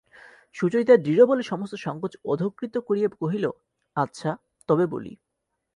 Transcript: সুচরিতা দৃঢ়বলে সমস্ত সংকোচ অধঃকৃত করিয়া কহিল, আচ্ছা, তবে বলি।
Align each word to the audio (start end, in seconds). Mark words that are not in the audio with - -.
সুচরিতা 0.55 0.95
দৃঢ়বলে 0.97 1.43
সমস্ত 1.43 1.73
সংকোচ 1.75 2.13
অধঃকৃত 2.25 2.75
করিয়া 2.87 3.09
কহিল, 3.19 3.45
আচ্ছা, 3.97 4.29
তবে 4.69 4.85
বলি। 4.85 5.13